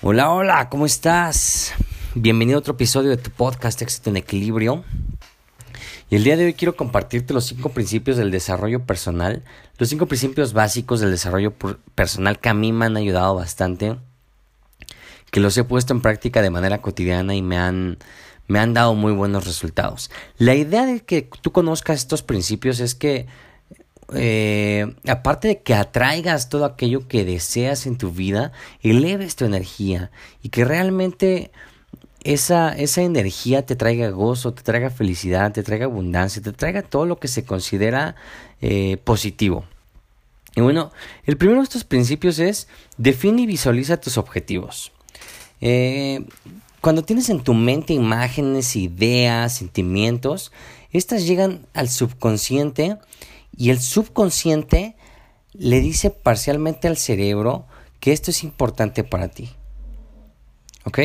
Hola, 0.00 0.30
hola, 0.30 0.68
¿cómo 0.68 0.86
estás? 0.86 1.74
Bienvenido 2.14 2.56
a 2.56 2.60
otro 2.60 2.74
episodio 2.74 3.10
de 3.10 3.16
tu 3.16 3.32
podcast 3.32 3.82
Éxito 3.82 4.10
en 4.10 4.16
Equilibrio. 4.16 4.84
Y 6.08 6.14
el 6.14 6.22
día 6.22 6.36
de 6.36 6.44
hoy 6.44 6.54
quiero 6.54 6.76
compartirte 6.76 7.34
los 7.34 7.46
cinco 7.46 7.70
principios 7.70 8.16
del 8.16 8.30
desarrollo 8.30 8.86
personal, 8.86 9.42
los 9.76 9.88
cinco 9.88 10.06
principios 10.06 10.52
básicos 10.52 11.00
del 11.00 11.10
desarrollo 11.10 11.52
personal 11.96 12.38
que 12.38 12.48
a 12.48 12.54
mí 12.54 12.72
me 12.72 12.86
han 12.86 12.96
ayudado 12.96 13.34
bastante, 13.34 13.96
que 15.32 15.40
los 15.40 15.58
he 15.58 15.64
puesto 15.64 15.94
en 15.94 16.00
práctica 16.00 16.42
de 16.42 16.50
manera 16.50 16.80
cotidiana 16.80 17.34
y 17.34 17.42
me 17.42 17.58
han, 17.58 17.98
me 18.46 18.60
han 18.60 18.74
dado 18.74 18.94
muy 18.94 19.10
buenos 19.10 19.46
resultados. 19.48 20.12
La 20.36 20.54
idea 20.54 20.86
de 20.86 21.00
que 21.00 21.28
tú 21.42 21.50
conozcas 21.50 21.98
estos 21.98 22.22
principios 22.22 22.78
es 22.78 22.94
que 22.94 23.26
eh, 24.14 24.94
aparte 25.06 25.48
de 25.48 25.62
que 25.62 25.74
atraigas 25.74 26.48
todo 26.48 26.64
aquello 26.64 27.08
que 27.08 27.24
deseas 27.24 27.86
en 27.86 27.98
tu 27.98 28.10
vida, 28.10 28.52
eleves 28.82 29.36
tu 29.36 29.44
energía 29.44 30.10
y 30.42 30.48
que 30.48 30.64
realmente 30.64 31.50
esa, 32.24 32.72
esa 32.72 33.02
energía 33.02 33.66
te 33.66 33.76
traiga 33.76 34.10
gozo, 34.10 34.54
te 34.54 34.62
traiga 34.62 34.90
felicidad, 34.90 35.52
te 35.52 35.62
traiga 35.62 35.86
abundancia, 35.86 36.42
te 36.42 36.52
traiga 36.52 36.82
todo 36.82 37.06
lo 37.06 37.18
que 37.18 37.28
se 37.28 37.44
considera 37.44 38.16
eh, 38.60 38.96
positivo. 39.04 39.64
Y 40.56 40.60
bueno, 40.60 40.90
el 41.24 41.36
primero 41.36 41.60
de 41.60 41.64
estos 41.64 41.84
principios 41.84 42.38
es 42.38 42.68
define 42.96 43.42
y 43.42 43.46
visualiza 43.46 44.00
tus 44.00 44.18
objetivos. 44.18 44.92
Eh, 45.60 46.24
cuando 46.80 47.04
tienes 47.04 47.28
en 47.28 47.42
tu 47.42 47.54
mente 47.54 47.92
imágenes, 47.92 48.74
ideas, 48.74 49.54
sentimientos, 49.54 50.52
estas 50.92 51.26
llegan 51.26 51.66
al 51.74 51.88
subconsciente 51.88 52.96
y 53.58 53.70
el 53.70 53.80
subconsciente 53.80 54.94
le 55.52 55.80
dice 55.80 56.10
parcialmente 56.10 56.86
al 56.86 56.96
cerebro 56.96 57.66
que 57.98 58.12
esto 58.12 58.30
es 58.30 58.44
importante 58.44 59.02
para 59.02 59.28
ti. 59.28 59.50
¿Ok? 60.84 61.00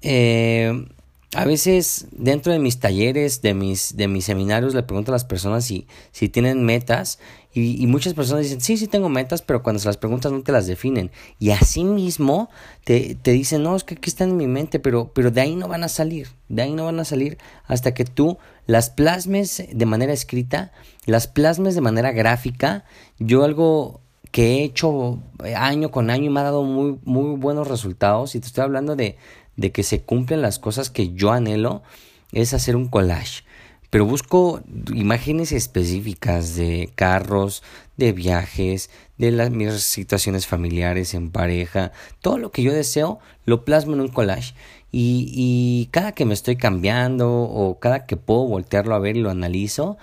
Eh, 0.00 0.86
a 1.34 1.44
veces 1.44 2.06
dentro 2.12 2.52
de 2.52 2.58
mis 2.58 2.78
talleres, 2.78 3.42
de 3.42 3.54
mis, 3.54 3.96
de 3.96 4.08
mis 4.08 4.24
seminarios, 4.24 4.74
le 4.74 4.82
pregunto 4.82 5.10
a 5.10 5.14
las 5.14 5.24
personas 5.24 5.64
si, 5.64 5.86
si 6.12 6.28
tienen 6.28 6.64
metas 6.64 7.18
y, 7.56 7.86
muchas 7.86 8.14
personas 8.14 8.42
dicen, 8.42 8.60
sí, 8.60 8.76
sí 8.76 8.88
tengo 8.88 9.08
metas, 9.08 9.40
pero 9.42 9.62
cuando 9.62 9.78
se 9.78 9.86
las 9.86 9.96
preguntas 9.96 10.32
no 10.32 10.42
te 10.42 10.50
las 10.50 10.66
definen. 10.66 11.12
Y 11.38 11.50
así 11.50 11.84
mismo 11.84 12.50
te, 12.82 13.14
te 13.14 13.30
dicen, 13.30 13.62
no, 13.62 13.76
es 13.76 13.84
que 13.84 13.94
aquí 13.94 14.10
están 14.10 14.30
en 14.30 14.36
mi 14.36 14.48
mente, 14.48 14.80
pero, 14.80 15.12
pero 15.14 15.30
de 15.30 15.40
ahí 15.40 15.54
no 15.54 15.68
van 15.68 15.84
a 15.84 15.88
salir, 15.88 16.28
de 16.48 16.62
ahí 16.62 16.72
no 16.72 16.84
van 16.84 16.98
a 16.98 17.04
salir 17.04 17.38
hasta 17.66 17.94
que 17.94 18.04
tú 18.04 18.38
las 18.66 18.90
plasmes 18.90 19.64
de 19.72 19.86
manera 19.86 20.12
escrita, 20.12 20.72
las 21.06 21.28
plasmes 21.28 21.76
de 21.76 21.80
manera 21.80 22.10
gráfica. 22.10 22.84
Yo 23.20 23.44
algo 23.44 24.00
que 24.32 24.56
he 24.56 24.64
hecho 24.64 25.20
año 25.56 25.92
con 25.92 26.10
año 26.10 26.24
y 26.24 26.30
me 26.30 26.40
ha 26.40 26.44
dado 26.44 26.64
muy, 26.64 26.98
muy 27.04 27.36
buenos 27.38 27.68
resultados 27.68 28.34
y 28.34 28.40
te 28.40 28.48
estoy 28.48 28.64
hablando 28.64 28.96
de 28.96 29.16
de 29.56 29.72
que 29.72 29.82
se 29.82 30.00
cumplen 30.00 30.42
las 30.42 30.58
cosas 30.58 30.90
que 30.90 31.12
yo 31.14 31.32
anhelo 31.32 31.82
es 32.32 32.54
hacer 32.54 32.76
un 32.76 32.88
collage. 32.88 33.44
Pero 33.90 34.06
busco 34.06 34.60
imágenes 34.92 35.52
específicas 35.52 36.56
de 36.56 36.90
carros, 36.96 37.62
de 37.96 38.10
viajes, 38.10 38.90
de 39.18 39.30
las 39.30 39.50
mis 39.50 39.72
situaciones 39.82 40.48
familiares 40.48 41.14
en 41.14 41.30
pareja. 41.30 41.92
Todo 42.20 42.38
lo 42.38 42.50
que 42.50 42.64
yo 42.64 42.72
deseo 42.72 43.20
lo 43.44 43.64
plasmo 43.64 43.94
en 43.94 44.00
un 44.00 44.08
collage. 44.08 44.54
Y, 44.90 45.88
cada 45.92 46.12
que 46.12 46.24
me 46.24 46.34
estoy 46.34 46.56
cambiando 46.56 47.32
o 47.32 47.78
cada 47.78 48.06
que 48.06 48.16
puedo 48.16 48.46
voltearlo 48.46 48.94
a 48.94 49.00
ver 49.00 49.16
y 49.16 49.20
lo 49.20 49.30
analizo, 49.30 49.96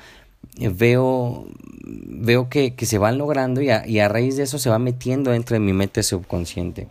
eh, 0.57 0.69
veo, 0.69 1.47
veo 1.83 2.49
que, 2.49 2.75
que 2.75 2.85
se 2.85 2.97
van 2.97 3.17
logrando 3.17 3.61
y 3.61 3.69
a 3.99 4.07
raíz 4.09 4.37
de 4.37 4.43
eso 4.43 4.57
se 4.57 4.69
va 4.69 4.79
metiendo 4.79 5.31
dentro 5.31 5.55
de 5.55 5.59
mi 5.59 5.73
mente 5.73 6.03
subconsciente 6.03 6.87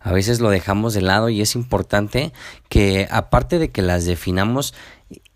a 0.00 0.12
veces 0.12 0.40
lo 0.40 0.50
dejamos 0.50 0.94
de 0.94 1.02
lado 1.02 1.28
y 1.28 1.40
es 1.40 1.54
importante 1.54 2.32
que 2.68 3.08
aparte 3.10 3.58
de 3.58 3.70
que 3.70 3.82
las 3.82 4.04
definamos 4.04 4.74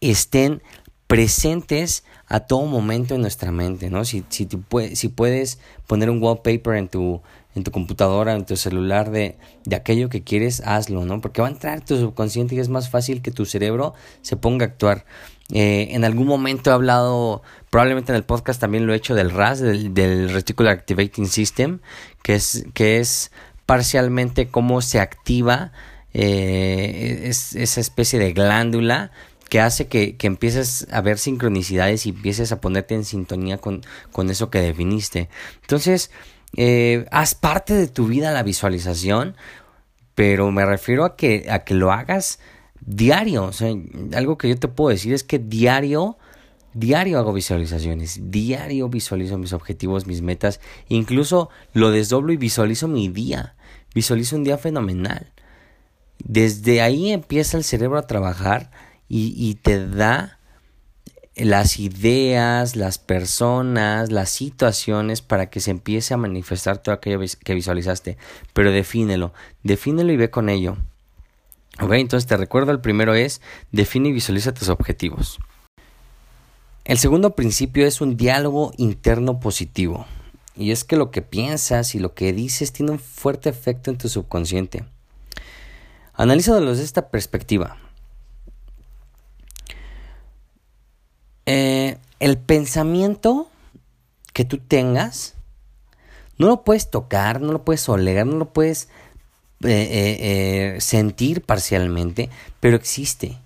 estén 0.01 0.63
presentes 1.07 2.05
a 2.27 2.41
todo 2.41 2.65
momento 2.65 3.15
en 3.15 3.21
nuestra 3.21 3.53
mente, 3.53 3.91
¿no? 3.91 4.05
Si, 4.07 4.25
si, 4.31 4.49
si 4.95 5.09
puedes 5.09 5.59
poner 5.87 6.09
un 6.09 6.23
wallpaper 6.23 6.77
en 6.77 6.89
tu, 6.89 7.21
en 7.55 7.65
tu 7.65 7.71
computadora, 7.71 8.33
en 8.33 8.47
tu 8.47 8.57
celular 8.57 9.11
de, 9.11 9.37
de 9.65 9.77
aquello 9.77 10.09
que 10.09 10.23
quieres, 10.23 10.63
hazlo, 10.65 11.05
¿no? 11.05 11.21
Porque 11.21 11.43
va 11.43 11.49
a 11.49 11.51
entrar 11.51 11.85
tu 11.85 11.99
subconsciente 11.99 12.55
y 12.55 12.61
es 12.61 12.71
más 12.71 12.89
fácil 12.89 13.21
que 13.21 13.31
tu 13.31 13.45
cerebro 13.45 13.93
se 14.23 14.37
ponga 14.37 14.65
a 14.65 14.69
actuar. 14.69 15.05
Eh, 15.53 15.89
en 15.91 16.05
algún 16.05 16.27
momento 16.27 16.71
he 16.71 16.73
hablado, 16.73 17.43
probablemente 17.69 18.13
en 18.13 18.17
el 18.17 18.25
podcast 18.25 18.59
también 18.59 18.87
lo 18.87 18.95
he 18.95 18.97
hecho 18.97 19.15
del 19.15 19.31
RAS, 19.31 19.61
del, 19.61 19.93
del 19.93 20.31
Reticular 20.31 20.73
Activating 20.73 21.27
System, 21.27 21.81
que 22.23 22.37
es, 22.37 22.65
que 22.73 23.01
es 23.01 23.31
parcialmente 23.73 24.49
cómo 24.49 24.83
se 24.83 25.01
activa 25.01 25.73
eh, 26.13 27.23
esa 27.25 27.81
especie 27.81 28.19
de 28.19 28.35
glándula 28.35 29.13
que 29.49 29.61
hace 29.61 29.87
que, 29.89 30.15
empieces 30.21 30.87
a 30.93 31.01
ver 31.01 31.17
sincronicidades 31.17 32.05
y 32.05 32.11
empieces 32.11 32.53
a 32.53 32.61
ponerte 32.61 32.95
en 32.95 33.07
sintonía 33.07 33.57
con, 33.57 33.81
con 34.11 34.29
eso 34.29 34.51
que 34.51 34.61
definiste. 34.61 35.31
Entonces, 35.63 36.11
eh, 36.55 37.07
haz 37.11 37.35
parte 37.35 37.73
de 37.73 37.87
tu 37.87 38.09
vida 38.09 38.31
la 38.33 38.43
visualización, 38.43 39.37
pero 40.15 40.51
me 40.51 40.67
refiero 40.67 41.07
a 41.07 41.17
que, 41.17 41.47
a 41.49 41.61
que 41.61 41.73
lo 41.73 41.93
hagas 41.93 42.41
diario. 42.83 43.53
Algo 44.15 44.37
que 44.37 44.51
yo 44.51 44.59
te 44.59 44.69
puedo 44.69 44.91
decir 44.91 45.15
es 45.15 45.25
que 45.25 45.39
diario 45.39 46.19
Diario 46.75 47.19
hago 47.19 47.35
visualizaciones, 47.35 48.19
diario 48.31 48.89
visualizo 48.89 49.37
mis 49.37 49.53
objetivos, 49.53 50.07
mis 50.07 50.23
metas, 50.23 50.61
incluso 50.89 51.51
lo 51.75 51.91
desdoblo 51.91 52.33
y 52.33 52.39
visualizo 52.39 52.89
mi 52.89 53.09
día, 53.09 53.57
visualizo 53.95 54.37
un 54.37 54.45
día 54.45 54.57
fenomenal. 54.57 55.33
Desde 56.25 56.81
ahí 56.81 57.11
empieza 57.11 57.59
el 57.59 57.65
cerebro 57.65 57.99
a 57.99 58.07
trabajar 58.07 58.71
y, 59.09 59.55
te 59.57 59.87
da 59.87 60.39
las 61.37 61.79
ideas, 61.79 62.77
las 62.77 62.97
personas, 62.99 64.11
las 64.11 64.31
situaciones 64.31 65.21
para 65.21 65.51
que 65.51 65.61
se 65.61 65.71
empiece 65.71 66.15
a 66.15 66.17
manifestar 66.17 66.79
todo 66.79 66.95
aquello 66.95 67.21
que 67.45 67.55
visualizaste. 67.55 68.17
Pero 68.55 68.73
defínelo, 68.73 69.35
defínelo 69.63 70.13
y 70.13 70.17
ve 70.17 70.31
con 70.31 70.49
ello. 70.49 70.79
Ok, 71.81 71.93
entonces 71.93 72.27
te 72.27 72.37
recuerdo, 72.39 72.73
el 72.73 72.81
primero 72.81 73.15
es 73.15 73.43
define 73.71 74.09
y 74.09 74.13
visualiza 74.13 74.55
tus 74.55 74.71
objetivos. 74.71 75.39
El 76.85 76.99
segundo 76.99 77.37
principio 77.37 77.87
es 77.87 78.01
un 78.01 78.17
diálogo 78.17 78.73
interno 78.77 79.39
positivo. 79.39 80.07
Y 80.57 80.73
es 80.73 80.85
que 80.85 80.97
lo 80.97 81.11
que 81.11 81.23
piensas 81.23 81.95
y 81.95 81.99
lo 81.99 82.15
que 82.15 82.33
dices 82.33 82.73
tiene 82.73 82.93
un 82.93 82.99
fuerte 82.99 83.49
efecto 83.49 83.91
en 83.91 83.99
tu 83.99 84.09
subconsciente. 84.09 84.85
Analízalo 86.15 86.71
desde 86.71 86.85
esta 86.85 87.09
perspectiva. 87.09 87.79
Eh, 91.47 91.97
el 92.21 92.39
pensamiento 92.39 93.49
que 94.33 94.45
tú 94.45 94.59
tengas 94.59 95.35
no 96.39 96.49
lo 96.49 96.65
puedes 96.65 96.91
tocar, 96.91 97.41
no 97.41 97.53
lo 97.53 97.65
puedes 97.65 97.89
oler, 97.89 98.27
no 98.27 98.37
lo 98.37 98.53
puedes 98.53 98.89
eh, 99.65 100.75
eh, 100.75 100.81
sentir 100.81 101.43
parcialmente, 101.43 102.29
pero 102.61 102.77
existe. 102.77 103.39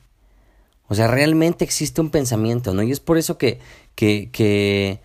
O 0.89 0.95
sea, 0.95 1.09
realmente 1.09 1.65
existe 1.65 2.01
un 2.01 2.11
pensamiento, 2.11 2.73
¿no? 2.75 2.83
Y 2.83 2.93
es 2.93 3.01
por 3.01 3.19
eso 3.19 3.39
que, 3.39 3.59
que, 3.95 4.31
que, 4.31 5.01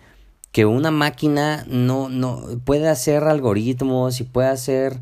que 0.52 0.66
una 0.66 0.90
máquina 0.90 1.64
no, 1.68 2.08
no 2.08 2.44
puede 2.64 2.88
hacer 2.88 3.24
algoritmos 3.24 4.20
y 4.20 4.24
puede 4.24 4.48
hacer 4.48 5.00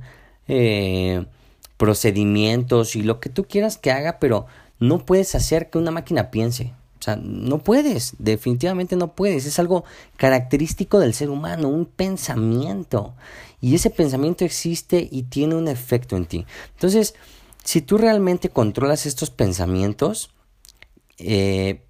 eh, 0.48 1.24
procedimientos 1.76 2.96
y 2.96 3.02
lo 3.02 3.20
que 3.20 3.28
tú 3.28 3.44
quieras 3.44 3.78
que 3.78 3.90
haga, 3.90 4.18
pero 4.18 4.46
no 4.78 5.04
puedes 5.04 5.34
hacer 5.34 5.70
que 5.70 5.78
una 5.78 5.90
máquina 5.90 6.30
piense. 6.30 6.72
O 6.98 7.02
sea, 7.02 7.16
no 7.16 7.58
puedes, 7.58 8.14
definitivamente 8.18 8.94
no 8.96 9.14
puedes. 9.14 9.46
Es 9.46 9.58
algo 9.58 9.84
característico 10.18 10.98
del 10.98 11.14
ser 11.14 11.30
humano, 11.30 11.68
un 11.68 11.86
pensamiento. 11.86 13.14
Y 13.62 13.74
ese 13.74 13.88
pensamiento 13.88 14.44
existe 14.44 15.08
y 15.10 15.22
tiene 15.22 15.54
un 15.54 15.68
efecto 15.68 16.16
en 16.16 16.26
ti. 16.26 16.46
Entonces, 16.74 17.14
si 17.64 17.80
tú 17.80 17.96
realmente 17.96 18.50
controlas 18.50 19.06
estos 19.06 19.30
pensamientos, 19.30 20.30
eh, 21.20 21.82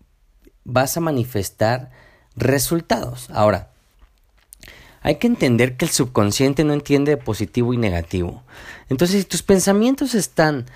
vas 0.65 0.97
a 0.97 1.01
manifestar 1.01 1.91
resultados. 2.37 3.31
Ahora, 3.31 3.71
hay 5.03 5.17
que 5.17 5.27
entender 5.27 5.77
que 5.77 5.87
el 5.87 5.91
subconsciente 5.91 6.65
no 6.65 6.75
entiende 6.75 7.17
positivo 7.17 7.73
y 7.73 7.77
negativo. 7.79 8.43
Entonces, 8.89 9.23
si 9.23 9.29
tus 9.29 9.43
pensamientos 9.43 10.15
están 10.15 10.67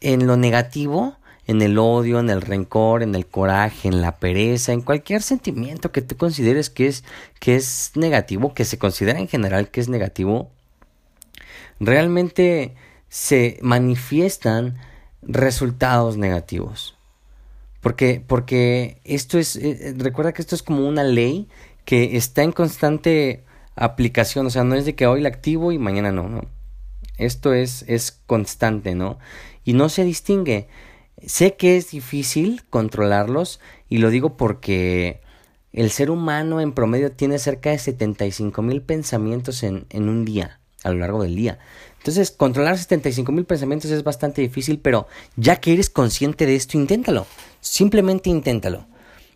en 0.00 0.26
lo 0.26 0.36
negativo, 0.36 1.16
en 1.46 1.62
el 1.62 1.78
odio, 1.78 2.20
en 2.20 2.28
el 2.28 2.42
rencor, 2.42 3.02
en 3.02 3.14
el 3.14 3.26
coraje, 3.26 3.88
en 3.88 4.02
la 4.02 4.18
pereza, 4.18 4.72
en 4.72 4.82
cualquier 4.82 5.22
sentimiento 5.22 5.92
que 5.92 6.02
tú 6.02 6.16
consideres 6.16 6.70
que 6.70 6.88
es, 6.88 7.04
que 7.40 7.56
es 7.56 7.92
negativo, 7.94 8.52
que 8.52 8.64
se 8.64 8.78
considera 8.78 9.18
en 9.18 9.28
general 9.28 9.70
que 9.70 9.80
es 9.80 9.88
negativo, 9.88 10.50
realmente 11.80 12.74
se 13.08 13.58
manifiestan 13.62 14.76
resultados 15.22 16.16
negativos. 16.18 16.97
Porque, 17.88 18.22
porque 18.26 19.00
esto 19.04 19.38
es, 19.38 19.56
eh, 19.56 19.78
eh, 19.80 19.94
recuerda 19.96 20.34
que 20.34 20.42
esto 20.42 20.54
es 20.54 20.62
como 20.62 20.86
una 20.86 21.04
ley 21.04 21.48
que 21.86 22.18
está 22.18 22.42
en 22.42 22.52
constante 22.52 23.44
aplicación, 23.76 24.44
o 24.44 24.50
sea, 24.50 24.62
no 24.62 24.74
es 24.74 24.84
de 24.84 24.94
que 24.94 25.06
hoy 25.06 25.22
la 25.22 25.30
activo 25.30 25.72
y 25.72 25.78
mañana 25.78 26.12
no, 26.12 26.28
no. 26.28 26.42
Esto 27.16 27.54
es, 27.54 27.86
es 27.88 28.12
constante, 28.26 28.94
¿no? 28.94 29.18
Y 29.64 29.72
no 29.72 29.88
se 29.88 30.04
distingue. 30.04 30.68
Sé 31.24 31.54
que 31.54 31.78
es 31.78 31.92
difícil 31.92 32.62
controlarlos 32.68 33.58
y 33.88 33.96
lo 33.96 34.10
digo 34.10 34.36
porque 34.36 35.22
el 35.72 35.90
ser 35.90 36.10
humano 36.10 36.60
en 36.60 36.72
promedio 36.72 37.12
tiene 37.12 37.38
cerca 37.38 37.70
de 37.70 37.78
75 37.78 38.60
mil 38.60 38.82
pensamientos 38.82 39.62
en, 39.62 39.86
en 39.88 40.10
un 40.10 40.26
día, 40.26 40.60
a 40.84 40.90
lo 40.90 40.98
largo 40.98 41.22
del 41.22 41.36
día. 41.36 41.58
Entonces, 41.98 42.30
controlar 42.30 42.78
75 42.78 43.30
mil 43.32 43.44
pensamientos 43.44 43.90
es 43.90 44.02
bastante 44.02 44.40
difícil, 44.40 44.78
pero 44.78 45.06
ya 45.36 45.56
que 45.56 45.72
eres 45.72 45.90
consciente 45.90 46.46
de 46.46 46.56
esto, 46.56 46.78
inténtalo. 46.78 47.26
Simplemente 47.60 48.30
inténtalo. 48.30 48.86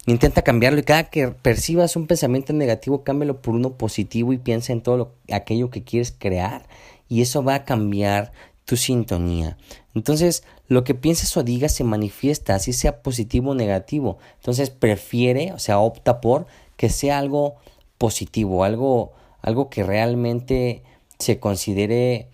Intenta 0.07 0.43
cambiarlo 0.43 0.81
y 0.81 0.83
cada 0.83 1.05
que 1.05 1.29
percibas 1.29 1.95
un 1.95 2.07
pensamiento 2.07 2.53
negativo, 2.53 3.05
cámbialo 3.05 3.41
por 3.41 3.55
uno 3.55 3.75
positivo 3.75 4.33
y 4.33 4.39
piensa 4.39 4.73
en 4.73 4.81
todo 4.81 4.97
lo, 4.97 5.15
aquello 5.31 5.71
que 5.71 5.85
quieres 5.85 6.13
crear 6.17 6.67
y 7.09 7.23
eso 7.23 7.45
va 7.45 7.55
a 7.55 7.65
cambiar 7.65 8.33
tu 8.65 8.77
sintonía. 8.77 9.59
Entonces, 9.95 10.43
lo 10.67 10.83
que 10.83 10.95
pienses 10.95 11.37
o 11.37 11.43
digas 11.43 11.73
se 11.73 11.85
manifiesta, 11.85 12.55
así 12.55 12.73
sea 12.73 13.03
positivo 13.03 13.51
o 13.51 13.55
negativo. 13.55 14.19
Entonces, 14.37 14.71
prefiere, 14.71 15.53
o 15.53 15.59
sea, 15.59 15.79
opta 15.79 16.21
por 16.21 16.47
que 16.77 16.89
sea 16.89 17.19
algo 17.19 17.57
positivo, 17.99 18.65
algo, 18.65 19.13
algo 19.41 19.71
que 19.71 19.85
realmente 19.85 20.83
se 21.19 21.39
considere 21.39 22.32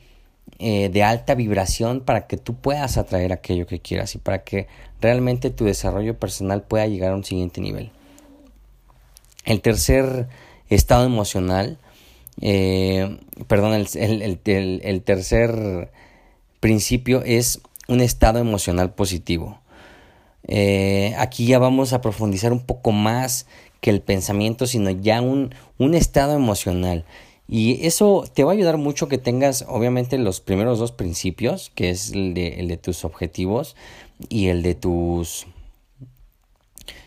eh, 0.60 0.88
de 0.88 1.04
alta 1.04 1.36
vibración 1.36 2.00
para 2.00 2.26
que 2.26 2.36
tú 2.36 2.54
puedas 2.54 2.98
atraer 2.98 3.32
aquello 3.32 3.68
que 3.68 3.78
quieras 3.78 4.16
y 4.16 4.18
para 4.18 4.42
que 4.42 4.66
realmente 5.00 5.50
tu 5.50 5.64
desarrollo 5.64 6.18
personal 6.18 6.62
pueda 6.62 6.86
llegar 6.88 7.12
a 7.12 7.14
un 7.14 7.22
siguiente 7.22 7.60
nivel. 7.60 7.92
El 9.44 9.60
tercer 9.60 10.26
estado 10.68 11.04
emocional, 11.04 11.78
eh, 12.40 13.18
perdón, 13.46 13.72
el, 13.74 15.02
tercer 15.04 15.92
principio 16.58 17.22
es 17.24 17.60
un 17.86 18.00
estado 18.00 18.40
emocional 18.40 18.92
positivo. 18.92 19.60
Eh, 20.48 21.14
aquí 21.18 21.46
ya 21.46 21.60
vamos 21.60 21.92
a 21.92 22.00
profundizar 22.00 22.52
un 22.52 22.66
poco 22.66 22.90
más 22.90 23.46
que 23.80 23.90
el 23.90 24.00
pensamiento, 24.00 24.66
sino 24.66 24.90
ya 24.90 25.20
un, 25.20 25.54
un 25.78 25.94
estado 25.94 26.34
emocional. 26.34 27.04
Y 27.50 27.86
eso 27.86 28.24
te 28.34 28.44
va 28.44 28.52
a 28.52 28.54
ayudar 28.54 28.76
mucho 28.76 29.08
que 29.08 29.16
tengas, 29.16 29.64
obviamente, 29.66 30.18
los 30.18 30.40
primeros 30.40 30.78
dos 30.78 30.92
principios, 30.92 31.72
que 31.74 31.88
es 31.88 32.12
el 32.12 32.34
de, 32.34 32.60
el 32.60 32.68
de 32.68 32.76
tus 32.76 33.06
objetivos 33.06 33.74
y 34.28 34.48
el 34.48 34.62
de 34.62 34.74
tus, 34.74 35.46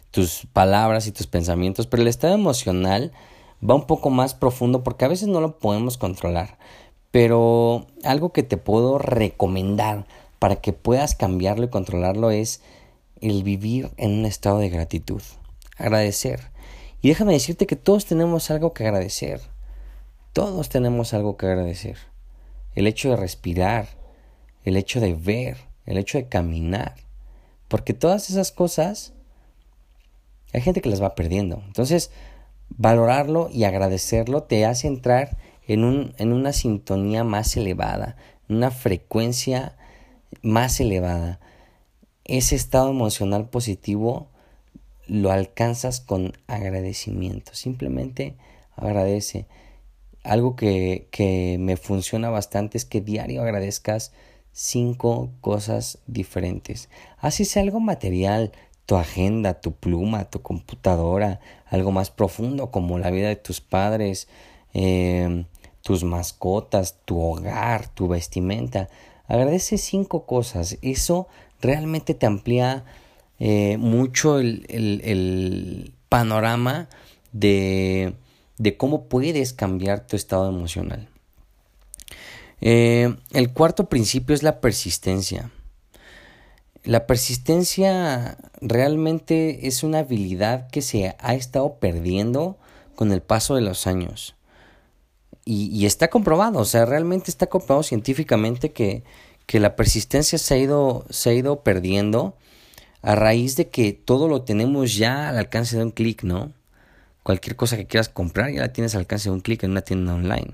tus 0.09 0.47
palabras 0.51 1.05
y 1.05 1.11
tus 1.11 1.27
pensamientos. 1.27 1.85
Pero 1.85 2.01
el 2.01 2.07
estado 2.07 2.33
emocional 2.33 3.11
va 3.67 3.75
un 3.75 3.85
poco 3.85 4.09
más 4.09 4.33
profundo 4.33 4.83
porque 4.83 5.05
a 5.05 5.09
veces 5.09 5.27
no 5.27 5.41
lo 5.41 5.59
podemos 5.59 5.99
controlar. 5.99 6.57
Pero 7.11 7.85
algo 8.03 8.31
que 8.31 8.41
te 8.41 8.57
puedo 8.57 8.97
recomendar 8.97 10.07
para 10.39 10.55
que 10.55 10.73
puedas 10.73 11.13
cambiarlo 11.13 11.65
y 11.65 11.69
controlarlo 11.69 12.31
es 12.31 12.61
el 13.19 13.43
vivir 13.43 13.91
en 13.97 14.11
un 14.19 14.25
estado 14.25 14.57
de 14.57 14.69
gratitud. 14.69 15.21
Agradecer. 15.77 16.49
Y 17.03 17.09
déjame 17.09 17.33
decirte 17.33 17.67
que 17.67 17.75
todos 17.75 18.05
tenemos 18.05 18.49
algo 18.49 18.73
que 18.73 18.87
agradecer. 18.87 19.41
Todos 20.33 20.69
tenemos 20.69 21.13
algo 21.13 21.37
que 21.37 21.45
agradecer. 21.45 21.97
El 22.73 22.87
hecho 22.87 23.09
de 23.09 23.17
respirar, 23.17 23.87
el 24.63 24.77
hecho 24.77 24.99
de 24.99 25.13
ver, 25.13 25.57
el 25.85 25.97
hecho 25.97 26.17
de 26.17 26.27
caminar. 26.27 26.95
Porque 27.67 27.93
todas 27.93 28.29
esas 28.29 28.51
cosas 28.51 29.13
hay 30.53 30.61
gente 30.61 30.81
que 30.81 30.89
las 30.89 31.01
va 31.01 31.15
perdiendo. 31.15 31.61
Entonces, 31.65 32.11
valorarlo 32.69 33.49
y 33.51 33.63
agradecerlo 33.63 34.43
te 34.43 34.65
hace 34.65 34.87
entrar 34.87 35.37
en, 35.67 35.83
un, 35.83 36.13
en 36.17 36.33
una 36.33 36.53
sintonía 36.53 37.23
más 37.23 37.55
elevada, 37.57 38.15
una 38.49 38.71
frecuencia 38.71 39.77
más 40.41 40.79
elevada. 40.79 41.39
Ese 42.23 42.55
estado 42.55 42.89
emocional 42.89 43.49
positivo 43.49 44.29
lo 45.07 45.31
alcanzas 45.31 45.99
con 45.99 46.33
agradecimiento. 46.47 47.53
Simplemente 47.53 48.35
agradece 48.75 49.47
algo 50.23 50.55
que, 50.55 51.07
que 51.11 51.57
me 51.59 51.77
funciona 51.77 52.29
bastante 52.29 52.77
es 52.77 52.85
que 52.85 53.01
diario 53.01 53.41
agradezcas 53.41 54.11
cinco 54.51 55.31
cosas 55.41 55.99
diferentes. 56.07 56.89
Así 57.17 57.45
sea 57.45 57.63
algo 57.63 57.79
material, 57.79 58.51
tu 58.85 58.95
agenda, 58.95 59.61
tu 59.61 59.73
pluma, 59.73 60.25
tu 60.25 60.41
computadora, 60.41 61.39
algo 61.65 61.91
más 61.91 62.09
profundo 62.09 62.71
como 62.71 62.99
la 62.99 63.11
vida 63.11 63.29
de 63.29 63.35
tus 63.35 63.61
padres, 63.61 64.27
em, 64.73 65.45
tus 65.81 66.03
mascotas, 66.03 66.97
tu 67.05 67.19
hogar, 67.19 67.87
tu 67.87 68.07
vestimenta. 68.07 68.89
Agradece 69.27 69.77
cinco 69.77 70.25
cosas. 70.25 70.77
Eso 70.81 71.27
realmente 71.61 72.13
te 72.13 72.25
amplía 72.25 72.83
eh, 73.39 73.77
mucho 73.77 74.39
el, 74.39 74.65
el, 74.69 75.01
el 75.03 75.93
panorama 76.09 76.89
de 77.31 78.13
de 78.61 78.77
cómo 78.77 79.05
puedes 79.05 79.53
cambiar 79.53 80.05
tu 80.05 80.15
estado 80.15 80.47
emocional. 80.47 81.09
Eh, 82.61 83.15
el 83.31 83.51
cuarto 83.53 83.89
principio 83.89 84.35
es 84.35 84.43
la 84.43 84.61
persistencia. 84.61 85.49
La 86.83 87.07
persistencia 87.07 88.37
realmente 88.61 89.67
es 89.67 89.81
una 89.81 89.99
habilidad 89.99 90.69
que 90.69 90.83
se 90.83 91.15
ha 91.17 91.33
estado 91.33 91.79
perdiendo 91.79 92.57
con 92.95 93.11
el 93.11 93.23
paso 93.23 93.55
de 93.55 93.61
los 93.61 93.87
años. 93.87 94.35
Y, 95.43 95.87
está 95.87 96.11
comprobado, 96.11 96.59
o 96.59 96.65
sea, 96.65 96.85
realmente 96.85 97.31
está 97.31 97.47
comprobado 97.47 97.81
científicamente 97.81 98.71
que, 98.71 99.03
que 99.47 99.59
la 99.59 99.75
persistencia 99.75 100.37
se 100.37 100.53
ha, 100.53 100.57
ido, 100.57 101.05
se 101.09 101.31
ha 101.31 101.33
ido 101.33 101.63
perdiendo 101.63 102.37
a 103.01 103.15
raíz 103.15 103.55
de 103.55 103.69
que 103.69 103.91
todo 103.91 104.27
lo 104.27 104.43
tenemos 104.43 104.95
ya 104.95 105.29
al 105.29 105.39
alcance 105.39 105.77
de 105.77 105.83
un 105.83 105.91
clic, 105.91 106.21
¿no? 106.23 106.53
Cualquier 107.23 107.55
cosa 107.55 107.77
que 107.77 107.87
quieras 107.87 108.09
comprar 108.09 108.51
ya 108.51 108.61
la 108.61 108.73
tienes 108.73 108.95
al 108.95 109.01
alcance 109.01 109.29
de 109.29 109.33
un 109.33 109.41
clic 109.41 109.63
en 109.63 109.71
una 109.71 109.81
tienda 109.81 110.13
online. 110.13 110.53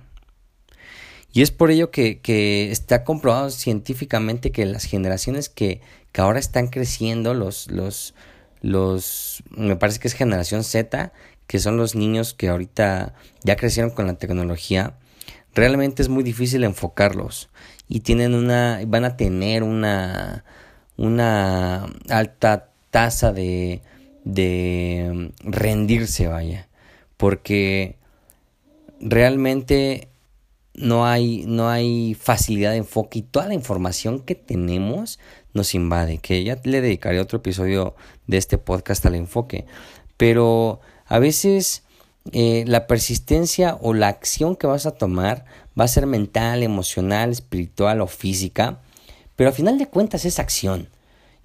Y 1.32 1.42
es 1.42 1.52
por 1.52 1.72
ello 1.72 1.92
que, 1.92 2.20
que 2.20 2.72
está 2.72 3.04
comprobado 3.04 3.50
científicamente 3.52 4.52
que 4.52 4.66
las 4.66 4.86
generaciones 4.86 5.50
que, 5.50 5.82
que 6.12 6.22
ahora 6.22 6.40
están 6.40 6.68
creciendo, 6.68 7.34
los, 7.34 7.70
los, 7.70 8.16
los, 8.62 9.44
me 9.52 9.76
parece 9.76 10.00
que 10.00 10.08
es 10.08 10.14
generación 10.14 10.64
Z, 10.64 11.12
que 11.46 11.60
son 11.60 11.78
los 11.78 11.96
niños 11.96 12.34
que 12.34 12.50
ahorita 12.50 13.14
ya 13.44 13.56
crecieron 13.56 13.92
con 13.92 14.08
la 14.08 14.16
tecnología, 14.16 14.98
realmente 15.54 16.02
es 16.02 16.10
muy 16.10 16.24
difícil 16.24 16.64
enfocarlos 16.64 17.50
y 17.88 18.02
tienen 18.02 18.34
una, 18.34 18.82
van 18.88 19.06
a 19.06 19.16
tener 19.16 19.64
una, 19.64 20.44
una 20.98 21.86
alta 22.10 22.70
tasa 22.90 23.32
de, 23.32 23.82
de 24.28 25.32
rendirse, 25.40 26.28
vaya, 26.28 26.68
porque 27.16 27.96
realmente 29.00 30.10
no 30.74 31.06
hay, 31.06 31.46
no 31.48 31.70
hay 31.70 32.14
facilidad 32.14 32.72
de 32.72 32.78
enfoque 32.78 33.20
y 33.20 33.22
toda 33.22 33.48
la 33.48 33.54
información 33.54 34.20
que 34.20 34.36
tenemos 34.36 35.18
nos 35.54 35.74
invade, 35.74 36.18
que 36.18 36.44
ya 36.44 36.60
le 36.66 36.82
dedicaré 36.82 37.22
otro 37.22 37.38
episodio 37.38 37.96
de 38.28 38.38
este 38.38 38.58
podcast 38.58 39.06
al 39.06 39.16
enfoque, 39.16 39.66
pero 40.18 40.82
a 41.06 41.20
veces 41.20 41.84
eh, 42.34 42.66
la 42.68 42.86
persistencia 42.86 43.78
o 43.82 43.94
la 43.94 44.10
acción 44.10 44.58
que 44.58 44.68
vas 44.68 44.86
a 44.86 44.92
tomar 44.92 45.46
va 45.80 45.86
a 45.86 45.88
ser 45.88 46.06
mental, 46.06 46.64
emocional, 46.64 47.32
espiritual 47.32 48.02
o 48.02 48.08
física, 48.08 48.82
pero 49.38 49.50
al 49.50 49.56
final 49.56 49.78
de 49.78 49.88
cuentas 49.88 50.26
es 50.26 50.38
acción. 50.38 50.90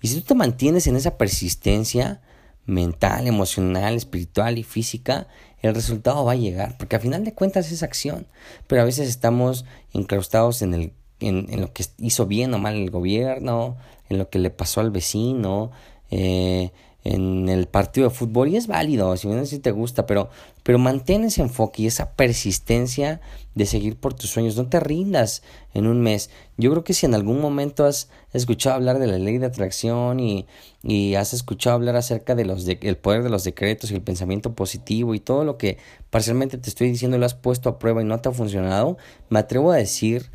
Y 0.00 0.08
si 0.08 0.16
tú 0.16 0.22
te 0.22 0.34
mantienes 0.34 0.88
en 0.88 0.96
esa 0.96 1.16
persistencia, 1.16 2.20
mental, 2.66 3.26
emocional, 3.26 3.94
espiritual 3.94 4.58
y 4.58 4.62
física, 4.62 5.26
el 5.60 5.74
resultado 5.74 6.24
va 6.24 6.32
a 6.32 6.36
llegar, 6.36 6.76
porque 6.78 6.96
al 6.96 7.02
final 7.02 7.24
de 7.24 7.34
cuentas 7.34 7.70
es 7.70 7.82
acción, 7.82 8.26
pero 8.66 8.82
a 8.82 8.84
veces 8.84 9.08
estamos 9.08 9.64
incrustados 9.92 10.62
en, 10.62 10.74
el, 10.74 10.92
en, 11.20 11.46
en 11.50 11.60
lo 11.60 11.72
que 11.72 11.84
hizo 11.98 12.26
bien 12.26 12.52
o 12.54 12.58
mal 12.58 12.74
el 12.74 12.90
gobierno, 12.90 13.76
en 14.08 14.18
lo 14.18 14.28
que 14.28 14.38
le 14.38 14.50
pasó 14.50 14.80
al 14.80 14.90
vecino, 14.90 15.70
eh, 16.10 16.72
en 17.04 17.48
el 17.48 17.66
partido 17.66 18.08
de 18.08 18.14
fútbol 18.14 18.48
y 18.48 18.56
es 18.56 18.68
válido, 18.68 19.16
si 19.16 19.26
bien 19.26 19.46
si 19.46 19.58
te 19.58 19.72
gusta, 19.72 20.06
pero, 20.06 20.30
pero 20.62 20.78
mantén 20.78 21.24
ese 21.24 21.42
enfoque 21.42 21.82
y 21.82 21.86
esa 21.86 22.12
persistencia 22.12 23.20
de 23.54 23.66
seguir 23.66 23.96
por 23.96 24.14
tus 24.14 24.30
sueños, 24.30 24.56
no 24.56 24.68
te 24.68 24.78
rindas 24.78 25.42
en 25.74 25.86
un 25.86 26.00
mes. 26.00 26.30
Yo 26.56 26.70
creo 26.70 26.84
que 26.84 26.94
si 26.94 27.06
en 27.06 27.14
algún 27.14 27.40
momento 27.40 27.84
has 27.84 28.08
escuchado 28.32 28.76
hablar 28.76 28.98
de 28.98 29.08
la 29.08 29.18
ley 29.18 29.38
de 29.38 29.46
atracción 29.46 30.20
y, 30.20 30.46
y 30.82 31.16
has 31.16 31.34
escuchado 31.34 31.74
hablar 31.74 31.96
acerca 31.96 32.34
de 32.34 32.44
los 32.44 32.66
el 32.66 32.96
poder 32.96 33.24
de 33.24 33.30
los 33.30 33.44
decretos 33.44 33.90
y 33.90 33.94
el 33.94 34.02
pensamiento 34.02 34.54
positivo 34.54 35.14
y 35.14 35.20
todo 35.20 35.44
lo 35.44 35.58
que 35.58 35.78
parcialmente 36.10 36.56
te 36.56 36.68
estoy 36.68 36.88
diciendo 36.88 37.18
lo 37.18 37.26
has 37.26 37.34
puesto 37.34 37.68
a 37.68 37.78
prueba 37.78 38.00
y 38.00 38.04
no 38.04 38.20
te 38.20 38.28
ha 38.28 38.32
funcionado, 38.32 38.96
me 39.28 39.40
atrevo 39.40 39.72
a 39.72 39.76
decir 39.76 40.30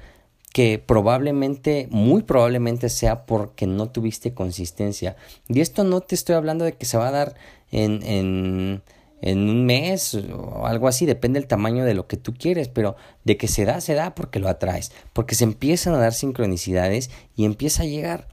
que 0.54 0.80
probablemente, 0.80 1.88
muy 1.92 2.24
probablemente 2.24 2.89
sea 2.89 3.25
porque 3.25 3.68
no 3.68 3.89
tuviste 3.89 4.34
consistencia. 4.34 5.16
Y 5.48 5.62
esto 5.62 5.84
no 5.84 6.01
te 6.01 6.16
estoy 6.16 6.36
hablando 6.36 6.66
de 6.66 6.74
que 6.74 6.86
se 6.86 6.98
va 6.98 7.10
a 7.10 7.12
dar 7.12 7.36
en, 7.72 8.01
en, 8.04 8.82
en 9.22 9.50
un 9.50 9.66
mes 9.66 10.16
o 10.16 10.66
algo 10.66 10.88
así, 10.88 11.06
depende 11.06 11.39
del 11.39 11.48
tamaño 11.48 11.86
de 11.86 11.94
lo 11.94 12.08
que 12.08 12.18
tú 12.18 12.34
quieres, 12.34 12.70
pero 12.70 12.96
de 13.24 13.38
que 13.38 13.48
se 13.48 13.66
da, 13.66 13.82
se 13.82 13.94
da 13.94 14.16
porque 14.16 14.39
lo 14.39 14.50
atraes, 14.50 14.92
porque 15.13 15.36
se 15.36 15.44
empiezan 15.44 15.94
a 15.94 16.00
dar 16.00 16.13
sincronicidades 16.13 17.10
y 17.36 17.46
empieza 17.46 17.84
a 17.84 17.88
llegar. 17.88 18.27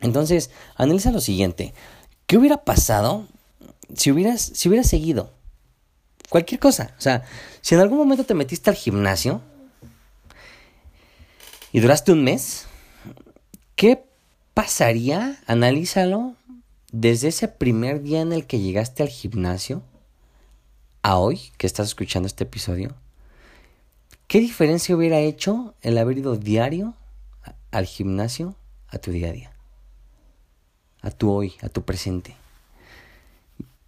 Entonces, 0.00 0.50
analiza 0.76 1.10
lo 1.10 1.20
siguiente, 1.20 1.72
¿qué 2.26 2.36
hubiera 2.36 2.64
pasado 2.64 3.26
si 3.94 4.10
hubieras, 4.10 4.40
si 4.54 4.68
hubieras 4.68 4.88
seguido? 4.88 5.32
Cualquier 6.28 6.60
cosa, 6.60 6.94
o 6.98 7.00
sea, 7.00 7.24
si 7.60 7.74
en 7.74 7.80
algún 7.80 7.98
momento 7.98 8.24
te 8.24 8.34
metiste 8.34 8.68
al 8.68 8.76
gimnasio 8.76 9.40
y 11.72 11.80
duraste 11.80 12.12
un 12.12 12.24
mes, 12.24 12.66
¿qué 13.74 14.04
pasaría? 14.54 15.38
Analízalo 15.46 16.34
desde 16.92 17.28
ese 17.28 17.48
primer 17.48 18.02
día 18.02 18.20
en 18.20 18.32
el 18.32 18.46
que 18.46 18.60
llegaste 18.60 19.02
al 19.02 19.08
gimnasio 19.08 19.82
a 21.02 21.18
hoy 21.18 21.52
que 21.56 21.66
estás 21.66 21.88
escuchando 21.88 22.26
este 22.26 22.44
episodio, 22.44 22.94
¿qué 24.26 24.40
diferencia 24.40 24.96
hubiera 24.96 25.20
hecho 25.20 25.74
el 25.82 25.98
haber 25.98 26.18
ido 26.18 26.36
diario 26.36 26.94
al 27.70 27.86
gimnasio 27.86 28.56
a 28.88 28.98
tu 28.98 29.10
día 29.10 29.28
a 29.28 29.32
día? 29.32 29.52
A 31.02 31.10
tu 31.10 31.30
hoy, 31.30 31.54
a 31.62 31.68
tu 31.68 31.82
presente. 31.82 32.34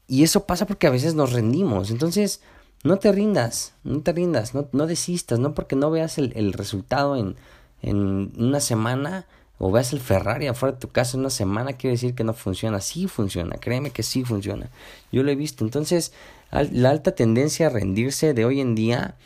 Y 0.06 0.22
eso 0.22 0.46
pasa 0.46 0.66
porque 0.66 0.86
a 0.86 0.90
veces 0.90 1.14
nos 1.14 1.32
rendimos. 1.32 1.90
Entonces, 1.90 2.40
no 2.84 2.98
te 2.98 3.10
rindas, 3.10 3.74
no 3.82 4.00
te 4.02 4.12
rindas, 4.12 4.54
no, 4.54 4.68
no 4.72 4.86
desistas, 4.86 5.38
no 5.38 5.54
porque 5.54 5.74
no 5.74 5.90
veas 5.90 6.18
el, 6.18 6.32
el 6.36 6.52
resultado 6.52 7.16
en, 7.16 7.36
en 7.82 8.32
una 8.36 8.60
semana 8.60 9.26
o 9.58 9.72
veas 9.72 9.92
el 9.92 10.00
Ferrari 10.00 10.46
afuera 10.46 10.74
de 10.74 10.80
tu 10.80 10.88
casa 10.88 11.16
en 11.16 11.20
una 11.20 11.30
semana, 11.30 11.72
quiere 11.72 11.94
decir 11.94 12.14
que 12.14 12.24
no 12.24 12.32
funciona. 12.32 12.80
Sí 12.80 13.08
funciona, 13.08 13.56
créeme 13.56 13.90
que 13.90 14.02
sí 14.02 14.24
funciona. 14.24 14.70
Yo 15.10 15.22
lo 15.22 15.30
he 15.30 15.36
visto. 15.36 15.64
Entonces, 15.64 16.12
la 16.50 16.90
alta 16.90 17.14
tendencia 17.14 17.66
a 17.66 17.70
rendirse 17.70 18.34
de 18.34 18.44
hoy 18.44 18.60
en 18.60 18.74
día 18.74 19.16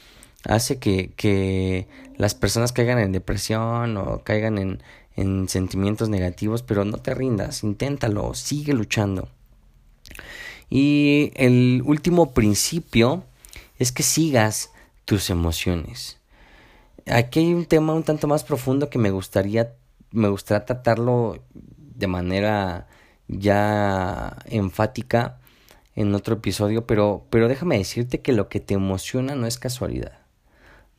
hace 0.45 0.79
que, 0.79 1.13
que 1.17 1.87
las 2.17 2.35
personas 2.35 2.73
caigan 2.73 2.99
en 2.99 3.13
depresión 3.13 3.97
o 3.97 4.23
caigan 4.25 4.59
en, 4.59 4.83
en 5.17 5.49
sentimientos 5.49 6.09
negativos, 6.09 6.63
pero 6.63 6.85
no 6.85 6.99
te 6.99 7.15
rindas, 7.15 7.63
inténtalo, 7.63 8.35
sigue 8.35 8.73
luchando. 8.73 9.29
Y 10.71 11.33
el 11.35 11.83
último 11.85 12.33
principio 12.33 13.25
es 13.79 13.93
que 13.93 14.03
sigas 14.03 14.71
tus 15.05 15.29
emociones. 15.29 16.19
Aquí 17.07 17.41
hay 17.41 17.55
un 17.55 17.67
tema 17.67 17.95
un 17.95 18.03
tanto 18.03 18.27
más 18.29 18.45
profundo 18.45 18.91
que 18.91 18.99
me 18.99 19.11
gustaría 19.11 19.75
me 20.13 20.29
gustaría 20.29 20.65
tratarlo 20.65 21.43
de 21.55 22.07
manera 22.07 22.87
ya 23.29 24.37
enfática 24.47 25.39
en 25.95 26.15
otro 26.15 26.37
episodio, 26.37 26.87
pero, 26.87 27.27
pero 27.31 27.49
déjame 27.49 27.79
decirte 27.79 28.21
que 28.21 28.33
lo 28.33 28.49
que 28.49 28.61
te 28.61 28.75
emociona 28.75 29.35
no 29.35 29.47
es 29.47 29.59
casualidad. 29.59 30.19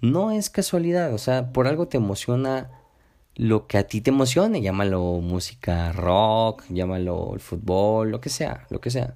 No 0.02 0.32
es 0.32 0.50
casualidad, 0.50 1.14
o 1.14 1.18
sea, 1.18 1.54
por 1.54 1.68
algo 1.68 1.88
te 1.88 1.98
emociona 1.98 2.70
lo 3.36 3.68
que 3.68 3.78
a 3.78 3.88
ti 3.88 4.02
te 4.02 4.12
emocione, 4.12 4.62
llámalo 4.62 5.02
música 5.22 5.92
rock, 5.94 6.64
llámalo 6.70 7.34
el 7.34 7.40
fútbol, 7.40 8.12
lo 8.12 8.22
que 8.22 8.30
sea, 8.30 8.68
lo 8.70 8.82
que 8.82 8.92
sea. 8.92 9.16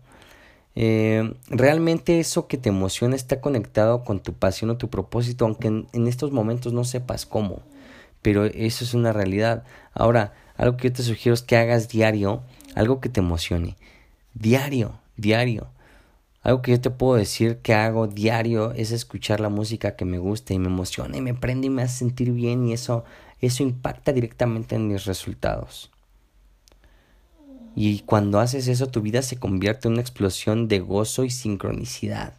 Eh, 0.79 1.33
realmente 1.49 2.19
eso 2.19 2.47
que 2.47 2.57
te 2.57 2.69
emociona 2.69 3.15
está 3.15 3.41
conectado 3.41 4.03
con 4.03 4.19
tu 4.19 4.33
pasión 4.33 4.69
o 4.69 4.77
tu 4.77 4.89
propósito, 4.89 5.45
aunque 5.45 5.67
en 5.67 6.07
estos 6.07 6.31
momentos 6.31 6.71
no 6.71 6.83
sepas 6.83 7.25
cómo 7.25 7.63
pero 8.27 8.43
eso 8.43 8.83
es 8.83 8.93
una 8.93 9.13
realidad. 9.13 9.63
Ahora, 9.93 10.33
algo 10.57 10.75
que 10.75 10.89
yo 10.89 10.93
te 10.93 11.03
sugiero 11.03 11.33
es 11.33 11.41
que 11.41 11.55
hagas 11.55 11.87
diario 11.87 12.43
algo 12.75 12.99
que 12.99 13.07
te 13.07 13.21
emocione. 13.21 13.77
Diario, 14.33 14.99
diario. 15.15 15.67
Algo 16.41 16.61
que 16.61 16.71
yo 16.71 16.81
te 16.81 16.89
puedo 16.89 17.15
decir 17.15 17.59
que 17.59 17.73
hago 17.73 18.07
diario 18.07 18.73
es 18.73 18.91
escuchar 18.91 19.39
la 19.39 19.47
música 19.47 19.95
que 19.95 20.03
me 20.03 20.17
gusta 20.17 20.53
y 20.53 20.59
me 20.59 20.67
emociona 20.67 21.15
y 21.15 21.21
me 21.21 21.33
prende 21.33 21.67
y 21.67 21.69
me 21.69 21.83
hace 21.83 21.99
sentir 21.99 22.31
bien 22.31 22.67
y 22.67 22.73
eso, 22.73 23.05
eso 23.39 23.63
impacta 23.63 24.11
directamente 24.11 24.75
en 24.75 24.89
mis 24.89 25.05
resultados. 25.05 25.89
Y 27.79 27.99
cuando 27.99 28.39
haces 28.39 28.67
eso, 28.67 28.87
tu 28.87 29.01
vida 29.01 29.21
se 29.21 29.37
convierte 29.37 29.87
en 29.87 29.93
una 29.93 30.01
explosión 30.01 30.67
de 30.67 30.79
gozo 30.79 31.25
y 31.25 31.29
sincronicidad. 31.29 32.33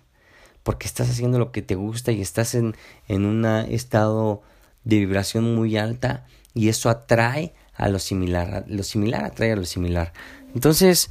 Porque 0.64 0.88
estás 0.88 1.09
haciendo 1.09 1.38
lo 1.38 1.52
que 1.52 1.62
te 1.62 1.76
gusta 1.76 2.11
y 2.11 2.21
estás 2.21 2.57
en, 2.57 2.75
en 3.07 3.25
un 3.25 3.47
estado 3.47 4.42
de 4.83 4.99
vibración 4.99 5.54
muy 5.54 5.76
alta 5.76 6.26
y 6.54 6.68
eso 6.68 6.90
atrae 6.90 7.54
a 7.75 7.88
lo 7.88 8.00
similar, 8.00 8.64
lo 8.66 8.83
similar 8.83 9.25
atrae 9.25 9.52
a 9.52 9.57
lo 9.57 9.64
similar. 9.64 10.12
Entonces, 10.57 11.09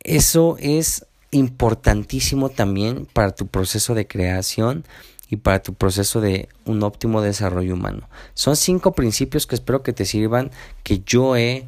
eso 0.00 0.56
es 0.58 1.06
importantísimo 1.30 2.48
también 2.48 3.06
para 3.06 3.30
tu 3.30 3.46
proceso 3.46 3.94
de 3.94 4.08
creación 4.08 4.84
y 5.30 5.36
para 5.36 5.62
tu 5.62 5.72
proceso 5.74 6.20
de 6.20 6.48
un 6.64 6.82
óptimo 6.82 7.22
desarrollo 7.22 7.74
humano. 7.74 8.08
Son 8.34 8.56
cinco 8.56 8.90
principios 8.90 9.46
que 9.46 9.54
espero 9.54 9.84
que 9.84 9.92
te 9.92 10.04
sirvan, 10.04 10.50
que 10.82 10.98
yo 11.06 11.36
he 11.36 11.64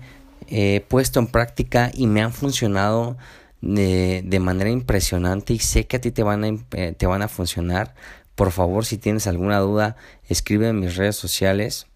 puesto 0.89 1.21
en 1.21 1.27
práctica 1.29 1.91
y 1.95 2.07
me 2.07 2.23
han 2.23 2.33
funcionado 2.33 3.17
de, 3.61 4.23
de, 4.25 4.41
manera 4.41 4.71
impresionante 4.71 5.53
y 5.53 5.59
sé 5.59 5.87
que 5.87 5.97
a 5.97 6.01
ti 6.01 6.11
te 6.11 6.23
van 6.23 6.45
a, 6.45 6.49
eh, 6.73 6.95
te 6.97 7.07
van 7.07 7.23
a 7.23 7.29
funcionar. 7.29 7.95
Por 8.35 8.53
favor, 8.53 8.85
si 8.87 8.97
tienes 8.97 9.27
alguna 9.27 9.59
duda, 9.59 9.97
escribe 10.29 10.69
en 10.69 10.81
mis 10.81 10.97
redes 10.97 11.17
sociales. 11.17 11.87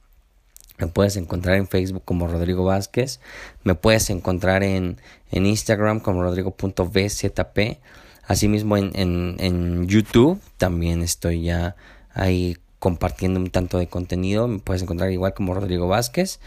Me 0.77 0.89
puedes 0.89 1.17
encontrar 1.17 1.57
en 1.57 1.69
Facebook 1.69 2.03
como 2.05 2.27
Rodrigo 2.27 2.65
Vázquez. 2.65 3.21
Me 3.63 3.75
puedes 3.75 4.11
encontrar 4.11 4.63
en, 4.63 5.01
en 5.31 5.47
Instagram 5.47 6.01
como 6.01 6.23
rodrigo.vzp. 6.23 7.79
Asimismo 8.27 8.77
en, 8.77 8.91
en, 8.95 9.37
en 9.39 9.87
YouTube 9.87 10.41
también 10.59 11.03
estoy 11.03 11.45
ya 11.45 11.77
ahí 12.13 12.57
compartiendo 12.79 13.41
un 13.41 13.51
tanto 13.51 13.79
de 13.79 13.87
contenido. 13.87 14.49
Me 14.49 14.59
puedes 14.59 14.83
encontrar 14.83 15.11
igual 15.13 15.33
como 15.33 15.55
Rodrigo 15.55 15.89
Vázquez. 15.89 16.41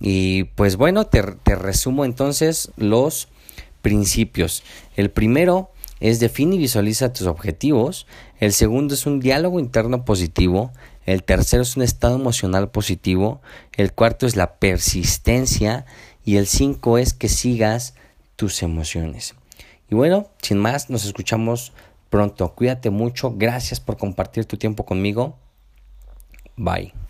Y 0.00 0.44
pues 0.44 0.76
bueno, 0.76 1.06
te, 1.06 1.22
resumo 1.22 2.04
entonces 2.04 2.70
los 2.76 3.28
principios. 3.82 4.62
El 4.96 5.10
primero 5.10 5.70
es 6.00 6.20
define 6.20 6.56
y 6.56 6.58
visualiza 6.58 7.12
tus 7.12 7.26
objetivos. 7.26 8.06
El 8.38 8.52
segundo 8.52 8.94
es 8.94 9.06
un 9.06 9.20
diálogo 9.20 9.58
interno 9.58 10.04
positivo. 10.04 10.72
El 11.06 11.22
tercero 11.22 11.62
es 11.62 11.76
un 11.76 11.82
estado 11.82 12.16
emocional 12.16 12.70
positivo. 12.70 13.40
El 13.76 13.92
cuarto 13.92 14.26
es 14.26 14.36
la 14.36 14.56
persistencia. 14.56 15.86
Y 16.24 16.36
el 16.36 16.46
cinco 16.46 16.98
es 16.98 17.14
que 17.14 17.28
sigas 17.28 17.94
tus 18.34 18.62
emociones. 18.62 19.34
Y 19.88 19.94
bueno, 19.94 20.28
sin 20.42 20.58
más, 20.58 20.90
nos 20.90 21.04
escuchamos 21.04 21.72
pronto. 22.10 22.52
Cuídate 22.54 22.90
mucho. 22.90 23.32
Gracias 23.36 23.80
por 23.80 23.96
compartir 23.96 24.44
tu 24.44 24.56
tiempo 24.56 24.84
conmigo. 24.84 25.38
Bye. 26.56 27.05